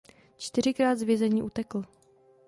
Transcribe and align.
Čtyřikrát 0.37 0.95
z 0.95 1.01
vězení 1.01 1.43
utekl. 1.43 1.83